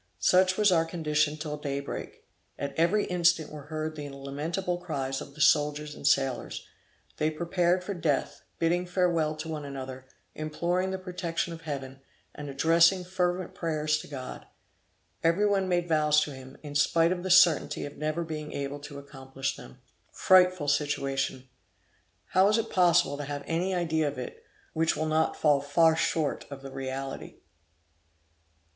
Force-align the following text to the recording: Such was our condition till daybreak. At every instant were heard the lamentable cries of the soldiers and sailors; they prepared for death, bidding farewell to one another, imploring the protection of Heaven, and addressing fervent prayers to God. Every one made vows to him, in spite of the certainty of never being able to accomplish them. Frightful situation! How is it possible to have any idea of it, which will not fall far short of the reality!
Such 0.17 0.57
was 0.57 0.71
our 0.71 0.83
condition 0.83 1.37
till 1.37 1.57
daybreak. 1.57 2.23
At 2.57 2.73
every 2.75 3.05
instant 3.05 3.51
were 3.51 3.67
heard 3.69 3.95
the 3.95 4.09
lamentable 4.09 4.79
cries 4.79 5.21
of 5.21 5.35
the 5.35 5.41
soldiers 5.41 5.93
and 5.93 6.07
sailors; 6.07 6.65
they 7.17 7.29
prepared 7.29 7.83
for 7.83 7.93
death, 7.93 8.41
bidding 8.57 8.87
farewell 8.87 9.35
to 9.35 9.47
one 9.47 9.63
another, 9.63 10.07
imploring 10.33 10.89
the 10.89 10.97
protection 10.97 11.53
of 11.53 11.61
Heaven, 11.61 12.01
and 12.33 12.49
addressing 12.49 13.03
fervent 13.03 13.53
prayers 13.53 13.99
to 13.99 14.07
God. 14.07 14.47
Every 15.23 15.45
one 15.45 15.69
made 15.69 15.87
vows 15.87 16.19
to 16.21 16.31
him, 16.31 16.57
in 16.63 16.73
spite 16.73 17.11
of 17.11 17.21
the 17.21 17.29
certainty 17.29 17.85
of 17.85 17.95
never 17.95 18.23
being 18.23 18.53
able 18.53 18.79
to 18.79 18.97
accomplish 18.97 19.55
them. 19.55 19.81
Frightful 20.11 20.67
situation! 20.67 21.47
How 22.29 22.47
is 22.47 22.57
it 22.57 22.71
possible 22.71 23.17
to 23.17 23.25
have 23.25 23.43
any 23.45 23.75
idea 23.75 24.07
of 24.07 24.17
it, 24.17 24.43
which 24.73 24.95
will 24.97 25.05
not 25.05 25.37
fall 25.37 25.61
far 25.61 25.95
short 25.95 26.47
of 26.49 26.63
the 26.63 26.71
reality! 26.71 27.35